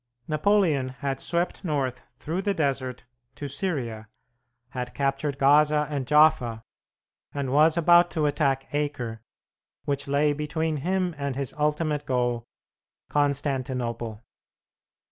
Napoleon 0.27 0.89
had 1.05 1.19
swept 1.19 1.63
north 1.63 2.01
through 2.17 2.41
the 2.41 2.55
desert 2.55 3.03
to 3.35 3.47
Syria, 3.47 4.07
had 4.69 4.95
captured 4.95 5.37
Gaza 5.37 5.85
and 5.91 6.07
Jaffa, 6.07 6.63
and 7.35 7.51
was 7.53 7.77
about 7.77 8.09
to 8.17 8.25
attack 8.25 8.67
Acre, 8.73 9.21
which 9.85 10.07
lay 10.07 10.33
between 10.33 10.77
him 10.77 11.13
and 11.19 11.35
his 11.35 11.53
ultimate 11.53 12.07
goal, 12.07 12.47
Constantinople. 13.09 14.23